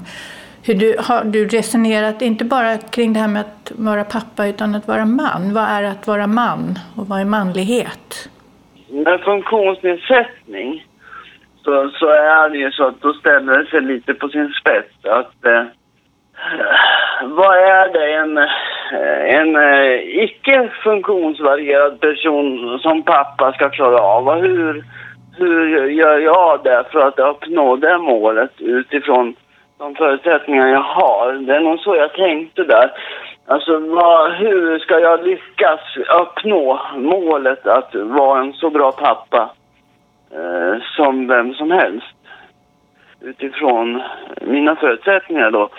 [0.63, 4.75] hur du har du resonerat, inte bara kring det här med att vara pappa utan
[4.75, 5.53] att vara man.
[5.53, 8.29] Vad är att vara man och vad är manlighet?
[8.89, 10.85] Med funktionsnedsättning
[11.63, 15.05] så, så är det ju så att då ställer det sig lite på sin spets
[15.05, 15.63] att eh,
[17.21, 18.37] vad är det en,
[19.39, 24.27] en eh, icke funktionsvarierad person som pappa ska klara av?
[24.27, 24.85] Och hur,
[25.37, 29.35] hur gör jag det för att uppnå det målet utifrån
[29.77, 31.33] de förutsättningar jag har?
[31.33, 32.91] Det är nog så jag tänkte där.
[33.47, 35.79] Alltså vad, hur ska jag lyckas
[36.21, 39.49] uppnå målet att vara en så bra pappa
[40.31, 42.14] eh, som vem som helst?
[43.21, 44.01] Utifrån
[44.41, 45.69] mina förutsättningar då.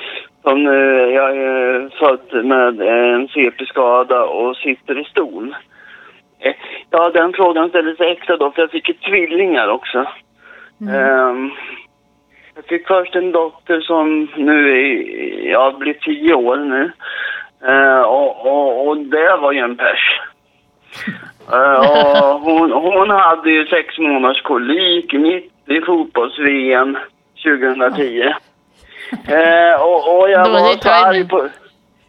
[0.43, 5.57] Som, eh, jag är född med en CP-skada och sitter i stol.
[6.39, 6.55] Eh,
[6.91, 10.07] ja, den frågan ställde sig extra då för jag fick ju tvillingar också.
[10.81, 11.51] Ehm,
[12.55, 16.93] jag fick först en dotter som nu är, ja, blir tio år nu.
[17.69, 20.21] Eh, och, och, och det var ju en pers.
[21.53, 26.99] Eh, och hon, hon hade ju sex månaders kolik mitt i fotbolls-VM
[27.47, 28.35] 2010.
[29.29, 31.49] Eh, och, och jag var så arg på...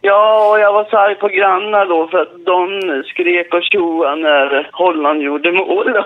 [0.00, 4.16] Ja, och jag var så arg på grannar då för att de skrek och tjoade
[4.16, 6.04] när Holland gjorde mål.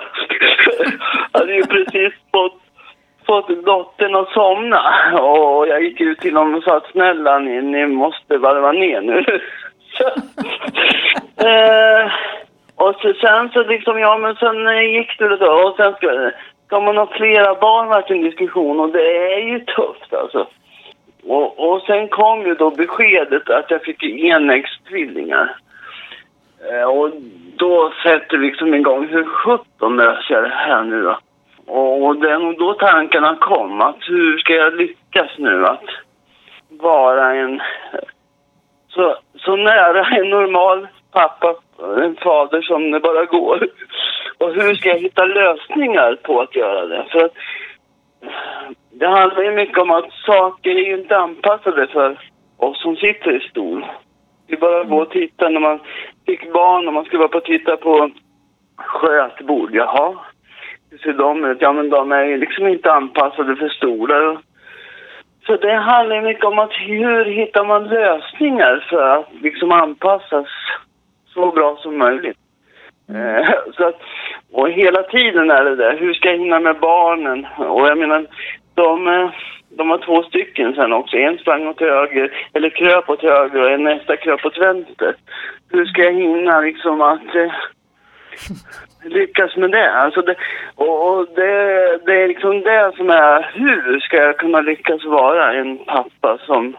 [1.33, 2.62] hade ju precis fått
[3.27, 4.83] fått dottern att somna.
[5.21, 9.01] Och jag gick ut till honom och sa att snälla ni, ni måste varva ner
[9.01, 9.18] nu.
[11.49, 12.12] eh,
[12.77, 16.31] och så, sen så liksom, ja men sen gick det då och sen ska,
[16.73, 20.47] ska man ha flera barn vart en diskussion och det är ju tufft alltså.
[21.23, 25.57] Och, och sen kom ju då beskedet att jag fick enäggstvillingar.
[26.71, 27.11] Eh, och
[27.57, 31.19] då sätter liksom igång, hur sjutton löser jag det här nu då?
[31.73, 35.87] Och det är nog då tankarna kom, att hur ska jag lyckas nu att
[36.69, 37.63] vara en
[38.89, 41.55] så, så nära en normal pappa,
[42.05, 43.69] en fader som det bara går.
[44.42, 47.07] Och hur ska jag hitta lösningar på att göra det?
[47.12, 47.33] För att
[48.90, 52.18] det handlar ju mycket om att saker är ju inte anpassade för
[52.57, 53.87] oss som sitter i stol.
[54.46, 55.48] Vi bara gå och titta.
[55.48, 55.81] när man
[56.26, 58.11] fick barn och man skulle vara på och titta på
[58.76, 59.70] skötbord.
[59.74, 60.14] Jaha,
[60.90, 61.59] hur ser de ut?
[61.61, 64.38] Ja, men de är ju liksom inte anpassade för stolar.
[65.46, 70.46] Så det handlar mycket om att hur hittar man lösningar för att liksom anpassas
[71.35, 72.41] så bra som möjligt.
[73.14, 73.44] Mm.
[73.77, 74.01] så att,
[74.53, 77.46] och hela tiden är det där, hur ska jag hinna med barnen?
[77.59, 78.27] Och jag menar,
[78.75, 79.31] de, eh,
[79.77, 81.16] de var två stycken sen också.
[81.16, 85.14] En sprang åt höger, eller kröp åt höger och en nästa kröp åt vänster.
[85.70, 87.53] Hur ska jag hinna liksom att eh,
[89.05, 89.92] lyckas med det?
[89.92, 90.35] Alltså det
[90.75, 95.53] och, och det, det är liksom det som är, hur ska jag kunna lyckas vara
[95.53, 96.77] en pappa som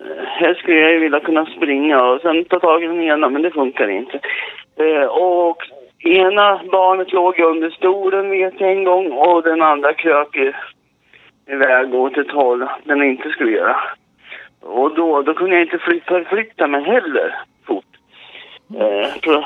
[0.00, 3.28] eh, Helst skulle jag ju vilja kunna springa och sen ta tag i den ena,
[3.28, 4.20] men det funkar inte.
[4.76, 10.36] Eh, och ena barnet låg under stolen vet jag en gång och den andra krök
[11.46, 13.76] iväg åt ett håll den inte skulle göra.
[14.60, 17.84] Och då, då kunde jag inte flytta, förflytta mig heller fort.
[18.78, 19.44] Eh, så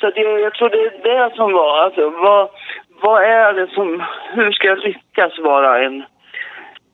[0.00, 2.48] så, att jag, jag tror det är det som var, alltså vad,
[3.00, 6.00] vad är det som, hur ska jag lyckas vara en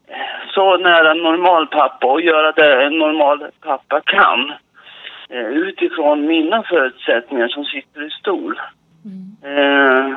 [0.09, 4.53] eh, så nära en normal pappa och göra det en normal pappa kan
[5.31, 8.61] Eh, utifrån mina förutsättningar som sitter i stol.
[9.45, 10.13] Eh,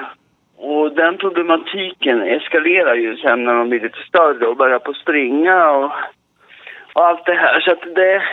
[0.58, 5.72] och den problematiken eskalerar ju sen när de blir lite större och börjar på springa
[5.72, 5.92] och,
[6.94, 7.60] och allt det här.
[7.60, 8.24] Så att det,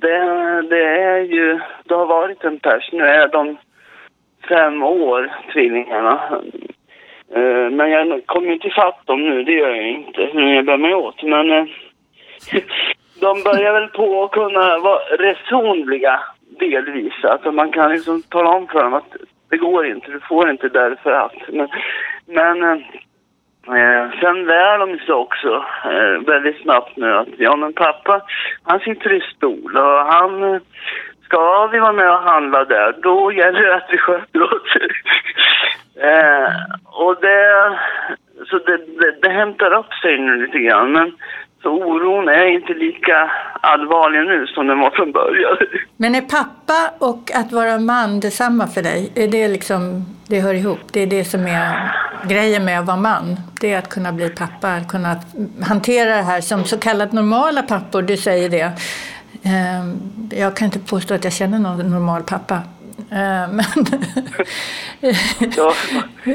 [0.00, 0.18] det,
[0.62, 2.92] det är ju, det har varit en pers.
[2.92, 3.56] Nu är de
[4.48, 6.40] fem år, tvillingarna.
[7.34, 10.64] Eh, men jag kommer ju inte ifatt dem nu, det gör jag inte, hur jag
[10.64, 11.22] bär mig åt.
[11.22, 11.64] Men eh,
[13.20, 16.20] de börjar väl på att kunna vara resonliga
[16.58, 17.24] delvis.
[17.24, 19.16] Alltså man kan liksom tala om för dem att
[19.50, 21.34] det går inte, du får inte därför att.
[21.48, 21.68] Men,
[22.26, 22.78] men eh,
[23.76, 28.22] eh, sen lär de sig också eh, väldigt snabbt nu att ja men pappa
[28.62, 30.60] han sitter i stol och han eh,
[31.24, 34.76] ska vi vara med och handla där då gäller det att vi sköter oss.
[36.00, 36.52] eh,
[36.84, 37.78] och det,
[38.50, 41.12] så det, det, det hämtar upp sig nu lite grann men
[41.62, 45.56] så oron är inte lika allvarlig nu som den var från början.
[45.96, 49.12] Men är pappa och att vara man detsamma för dig?
[49.14, 50.78] Är det liksom, det hör ihop?
[50.92, 51.92] Det är det som är
[52.28, 53.36] grejen med att vara man?
[53.60, 55.16] Det är att kunna bli pappa, att kunna
[55.62, 58.72] hantera det här som så kallat normala pappor, du säger det.
[59.42, 59.96] Ehm,
[60.36, 62.58] Jag kan inte påstå att jag känner någon normal pappa.
[63.10, 63.86] Ehm, Men,
[65.56, 65.72] Ja.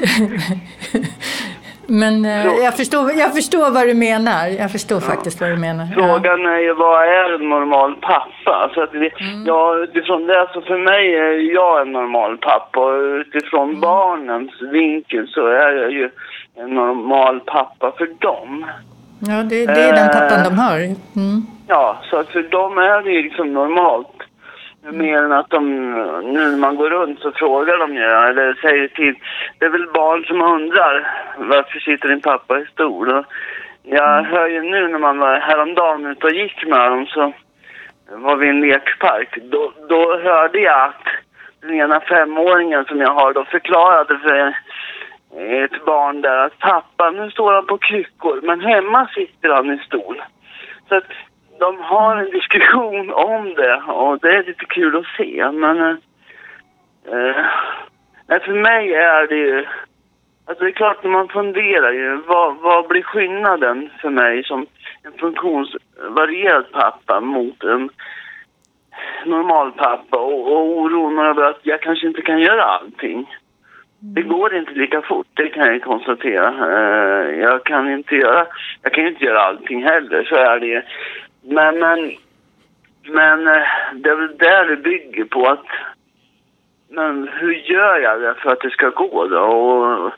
[1.87, 4.47] men eh, jag, förstår, jag förstår vad du menar.
[4.47, 5.87] Jag förstår faktiskt vad du menar.
[5.95, 6.03] Ja.
[6.03, 8.71] Frågan är ju vad är en normal pappa?
[8.73, 9.11] Så att det,
[9.45, 15.27] ja, utifrån det, så för mig är jag en normal pappa och utifrån barnens vinkel
[15.27, 16.09] så är jag ju
[16.55, 18.65] en normal pappa för dem.
[19.19, 20.77] Ja, det, det är den pappan de har.
[21.15, 21.45] Mm.
[21.67, 24.15] Ja, så att för dem är det ju liksom normalt.
[24.91, 25.91] Mer än att de,
[26.33, 29.15] nu när man går runt så frågar de ju, eller säger till,
[29.59, 33.23] det är väl barn som undrar varför sitter din pappa i stol?
[33.83, 37.33] Jag hör ju nu när man var häromdagen ute och gick med dem så
[38.11, 39.37] var vi i en lekpark.
[39.43, 41.07] Då, då hörde jag att
[41.61, 44.55] den ena femåringen som jag har då förklarade för
[45.37, 49.77] ett barn där att pappa nu står han på kryckor men hemma sitter han i
[49.77, 50.23] stol.
[50.89, 51.11] Så att
[51.63, 55.95] de har en diskussion om det och det är lite kul att se men eh,
[58.29, 59.65] eh, för mig är det ju
[60.45, 64.65] Alltså det är klart man funderar ju, vad, vad blir skillnaden för mig som
[65.03, 67.89] en funktionsvarierad pappa mot en
[69.25, 73.35] normal pappa och, och oron över att jag kanske inte kan göra allting.
[73.99, 76.47] Det går inte lika fort, det kan jag konstatera.
[76.73, 78.45] Eh, jag kan inte göra,
[78.81, 80.83] jag kan inte göra allting heller, så är det.
[81.43, 81.99] Men, men,
[83.03, 85.65] men eh, det är väl där det bygger på att,
[86.89, 89.39] men hur gör jag det för att det ska gå då?
[89.39, 90.11] Och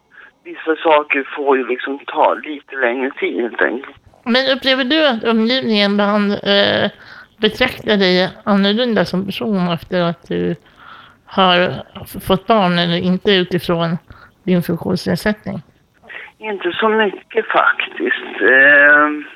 [0.44, 3.96] vissa saker får ju liksom ta lite längre tid helt enkelt.
[4.24, 6.92] Men upplever du att omgivningen ibland eh,
[7.38, 10.56] betraktar dig annorlunda som person efter att du
[11.26, 11.72] har
[12.28, 13.98] fått barn eller inte utifrån
[14.44, 15.62] din funktionsnedsättning?
[16.38, 18.42] Inte så mycket faktiskt.
[18.42, 19.35] Eh,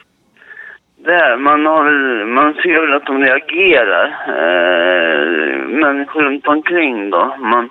[1.03, 4.05] där, man, har, väl- man ser väl att de reagerar.
[4.27, 7.35] Eh, människor runt omkring då.
[7.39, 7.69] Man,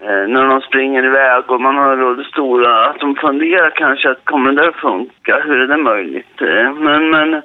[0.00, 4.52] eh, när de springer iväg och man har stora att de funderar kanske att kommer
[4.52, 5.40] det där funka?
[5.44, 6.40] Hur är det möjligt?
[6.42, 7.42] Eh, men, men,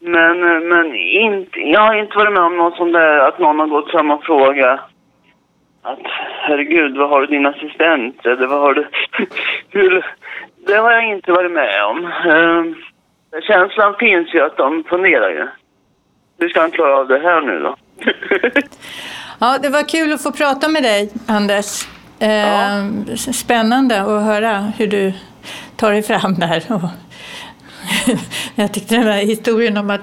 [0.00, 3.66] men, men inte, jag har inte varit med om något sånt där, att någon har
[3.66, 4.80] gått fram och frågat
[5.82, 5.98] att
[6.40, 8.26] herregud, vad har du din assistent?
[8.26, 8.86] Eller vad har du...
[9.70, 10.06] Hur...
[10.66, 12.04] Det har jag inte varit med om.
[12.04, 12.85] Eh,
[13.42, 15.46] känslan finns ju att de funderar ju.
[16.38, 17.76] Hur ska han klara av det här nu då?
[19.38, 21.86] Ja, det var kul att få prata med dig, Anders.
[22.18, 25.12] Eh, Spännande att höra hur du
[25.76, 26.62] tar dig fram där.
[28.54, 30.00] Jag tyckte den här historien om att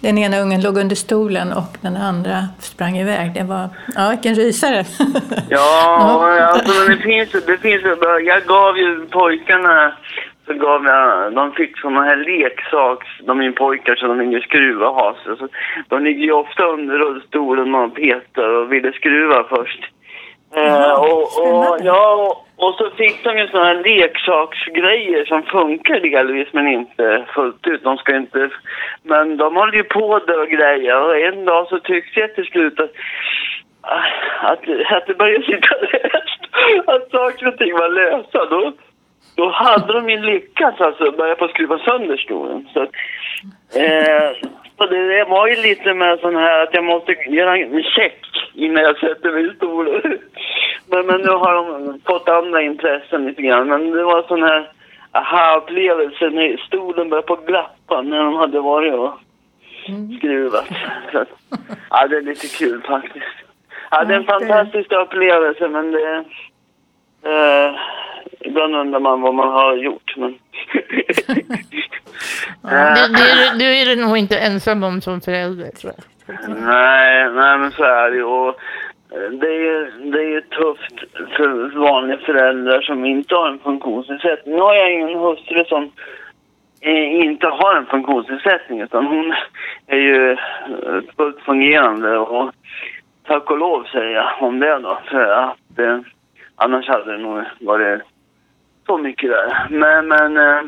[0.00, 4.34] den ena ungen låg under stolen och den andra sprang iväg, det var, ja vilken
[4.34, 4.84] rysare.
[5.48, 7.82] Ja, alltså men det finns det finns
[8.26, 9.92] Jag gav ju pojkarna,
[10.48, 14.86] så gav jag, de fick såna här leksaks, de är pojkar så de vill skruva
[14.86, 15.36] ha sig.
[15.36, 15.48] Så
[15.88, 19.84] de ligger ju ofta under rullstolen och petar och ville skruva först.
[20.56, 26.00] Eh, och, och, ja, och, och så fick de ju såna här leksaksgrejer som funkar
[26.00, 27.82] delvis men inte fullt ut.
[27.82, 28.50] De ska inte...
[29.02, 32.44] Men de håller ju på där och grejer och en dag så tyckte jag till
[32.44, 32.92] slut att
[34.40, 34.60] att,
[34.92, 36.40] att det började sitta löst.
[36.86, 38.44] Att saker och ting var lösa.
[38.44, 38.72] Då,
[39.38, 42.68] då hade de ju lyckats alltså börja på att skruva sönder stolen.
[42.72, 42.80] Så,
[43.80, 44.30] eh,
[44.78, 48.20] så det, det var ju lite med sån här att jag måste göra en check
[48.54, 50.18] innan jag sätter mig i stolen.
[50.90, 53.68] Men, men nu har de fått andra intressen lite grann.
[53.68, 54.70] Men det var sån här
[55.12, 59.20] aha-upplevelse när stolen började på glappa när de hade varit och
[60.18, 60.68] skruvat.
[61.12, 61.24] Så,
[61.90, 63.36] ja, det är lite kul faktiskt.
[63.90, 66.24] Ja, det är en fantastisk upplevelse men det...
[67.22, 67.74] Eh,
[68.40, 70.38] ibland undrar man vad man har gjort men...
[72.64, 76.04] Eh, Det, det, du är du nog inte ensam om som förälder tror jag.
[76.48, 78.24] Nej, nej men så är det ju.
[78.24, 80.94] Och eh, det är ju det är ju tufft
[81.36, 84.54] för vanliga föräldrar som inte har en funktionsnedsättning.
[84.54, 85.90] Nu har jag ju en hustru som
[86.80, 89.34] eh, inte har en funktionsnedsättning utan hon
[89.86, 90.36] är ju eh,
[91.16, 92.50] fullt fungerande och
[93.26, 94.98] tack och lov säger jag om det då.
[95.10, 95.98] För att eh,
[96.56, 98.02] annars hade det nog varit
[98.88, 99.66] så mycket där.
[99.70, 100.62] Men, men eh,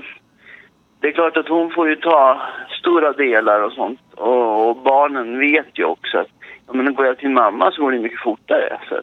[1.00, 2.40] det är klart att hon får ju ta
[2.80, 4.00] stora delar och sånt.
[4.16, 6.32] Och, och barnen vet ju också att
[6.66, 8.78] ja, men går jag till mamma så går det mycket fortare.
[8.88, 8.94] Så.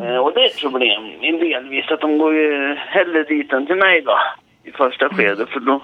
[0.00, 3.76] Eh, och det är ett problem delvis att de går ju hellre dit än till
[3.76, 4.18] mig då
[4.64, 5.48] i första skedet.
[5.48, 5.82] För då,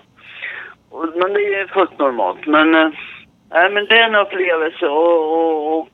[0.90, 2.46] och, men det är fullt normalt.
[2.46, 2.70] Men,
[3.50, 5.88] nej, men det är en upplevelse och, och, och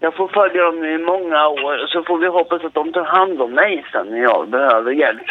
[0.00, 3.42] jag får följa dem i många år så får vi hoppas att de tar hand
[3.42, 5.30] om mig sen när jag behöver hjälp.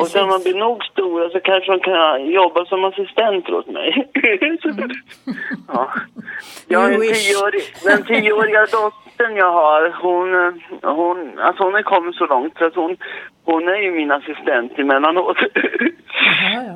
[0.00, 3.66] Och sen när man blir nog stora så kanske de kan jobba som assistenter åt
[3.66, 4.10] mig.
[5.68, 5.92] ja.
[6.68, 7.28] Jag wish.
[7.28, 12.64] tioårig, den tioåriga dottern jag har, hon, hon, alltså hon har kommit så långt så
[12.64, 12.96] att hon,
[13.44, 15.36] hon är ju min assistent emellanåt.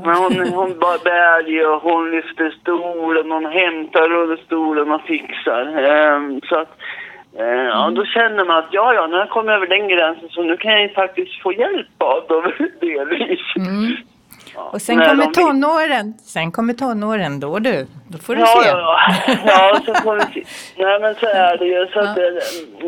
[0.05, 5.63] Men hon, hon bara bär och hon lyfter stolen, hon hämtar rullstolen och fixar.
[5.89, 6.73] Ehm, så att,
[7.39, 10.43] eh, ja, då känner man att ja, ja, har jag kommit över den gränsen så
[10.43, 13.41] nu kan jag ju faktiskt få hjälp av dem delvis.
[14.55, 16.15] Ja, Och sen när kommer tonåren.
[16.19, 17.87] Sen kommer tonåren, då du.
[18.09, 18.69] Då får du Ja, se.
[18.69, 19.35] ja, ja.
[19.47, 20.43] ja så får vi se.
[20.85, 21.87] Nej, men så är det ju.
[21.93, 22.31] Så att det,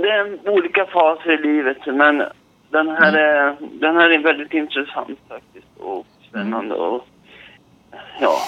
[0.03, 1.77] det är olika faser i livet.
[1.87, 2.23] Men
[2.71, 5.67] den här, är, den här är väldigt intressant faktiskt.
[5.81, 6.75] Och spännande.
[6.75, 7.07] Och,
[8.21, 8.39] ja,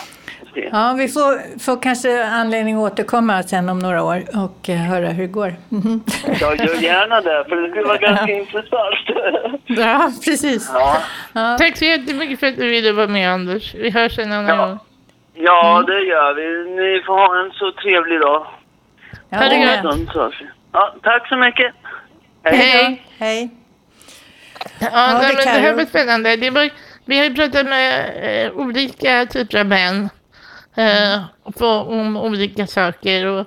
[0.54, 0.68] se.
[0.72, 5.08] Ja, vi får, får kanske anledning att återkomma sen om några år och eh, höra
[5.08, 5.54] hur det går.
[5.68, 6.02] Mhm.
[6.40, 8.96] Jag gör gärna det, för det skulle vara ganska intressant.
[9.66, 10.70] Ja, precis.
[10.74, 10.96] Ja,
[11.32, 11.56] Ja.
[11.58, 13.74] Tack så jättemycket för att du ville vara med Anders.
[13.74, 14.66] Vi hörs en annan Ja.
[14.66, 14.78] gång.
[15.34, 16.70] ja det gör vi.
[16.96, 18.46] Ni får ha en så trevlig dag.
[19.28, 20.40] Ja, Ha det gött.
[20.72, 21.74] Ja, tack så mycket.
[22.44, 23.02] Hej!
[23.18, 23.50] Hej.
[24.78, 26.36] Ja, Ja, nej, det men det här var spännande.
[26.36, 26.70] Det var,
[27.10, 28.10] vi har ju pratat med
[28.46, 30.08] eh, olika typer av män
[30.76, 31.22] eh,
[31.58, 33.46] på, om olika saker och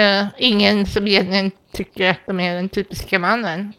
[0.00, 3.72] eh, ingen som egentligen tycker att de är den typiska mannen.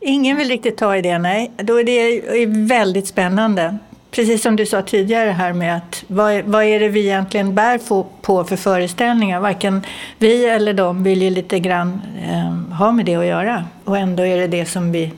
[0.00, 1.50] Ingen vill riktigt ta i det, nej.
[1.56, 3.78] Då är det väldigt spännande.
[4.10, 7.54] Precis som du sa tidigare här med att vad, är- vad är det vi egentligen
[7.54, 9.40] bär på, på för föreställningar?
[9.40, 9.82] Varken
[10.18, 13.64] vi eller de vill ju lite grann eh, ha med det att göra.
[13.84, 15.12] Och ändå är det det som vi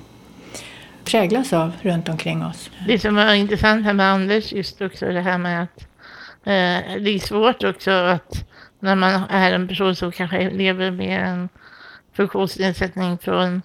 [1.06, 2.70] präglas av runt omkring oss.
[2.86, 5.80] Det som var intressant här med Anders just också det här med att
[6.44, 8.46] eh, det är svårt också att
[8.80, 11.48] när man är en person som kanske lever med en
[12.16, 13.62] funktionsnedsättning från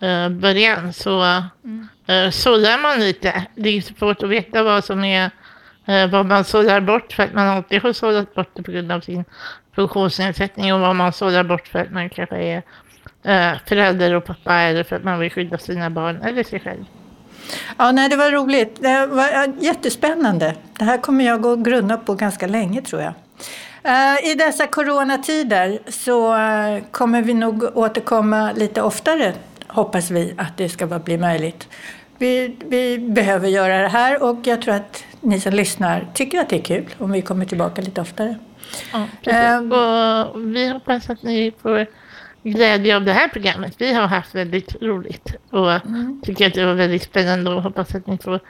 [0.00, 1.22] eh, början så
[1.64, 1.88] mm.
[2.06, 3.46] eh, sållar man lite.
[3.54, 5.30] Det är svårt att veta vad som är
[5.86, 8.92] eh, vad man sållar bort för att man alltid har sållat bort det på grund
[8.92, 9.24] av sin
[9.74, 12.62] funktionsnedsättning och vad man sållar bort för att man kanske är
[13.22, 16.84] eh, förälder och pappa eller för att man vill skydda sina barn eller sig själv.
[17.78, 18.82] Ja, nej, det var roligt.
[18.82, 20.54] Det var jättespännande.
[20.78, 23.12] Det här kommer jag gå och grunna på ganska länge tror jag.
[23.82, 29.32] Eh, I dessa coronatider så eh, kommer vi nog återkomma lite oftare,
[29.66, 31.68] hoppas vi att det ska bli möjligt.
[32.18, 36.48] Vi, vi behöver göra det här och jag tror att ni som lyssnar tycker att
[36.48, 38.38] det är kul om vi kommer tillbaka lite oftare.
[38.92, 41.86] Ja, um, och vi hoppas att ni får
[42.42, 43.74] glädje av det här programmet.
[43.78, 46.20] Vi har haft väldigt roligt och mm.
[46.24, 48.40] tycker att det var väldigt spännande och hoppas att ni får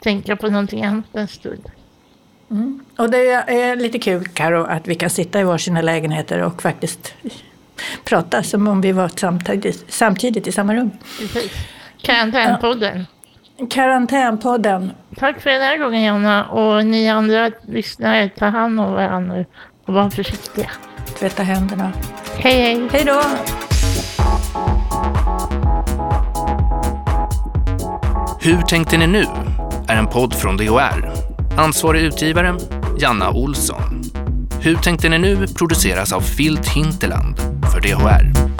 [0.00, 1.70] tänka på någonting annat en stund.
[2.50, 2.80] Mm.
[2.96, 7.14] Och det är lite kul, Karo, att vi kan sitta i varsina lägenheter och faktiskt
[8.04, 10.90] prata som om vi var samtidigt, samtidigt i samma rum.
[11.18, 11.52] Precis.
[12.02, 13.06] Karantänpodden.
[13.56, 13.66] Ja.
[13.70, 14.92] Karantänpodden.
[15.16, 16.44] Tack för den här gången, Jonna.
[16.44, 19.44] Och ni andra lyssnare, ta hand om varandra
[19.86, 20.70] och var försiktiga.
[21.18, 21.92] Tvätta händerna.
[22.36, 22.88] Hej, hej.
[22.92, 23.22] Hej då.
[28.40, 29.26] Hur tänkte ni nu?
[29.88, 31.12] är en podd från DHR.
[31.56, 32.58] Ansvarig utgivare,
[32.98, 34.02] Janna Olsson.
[34.60, 37.36] Hur tänkte ni nu produceras av Filt Hinterland
[37.72, 38.55] för DHR.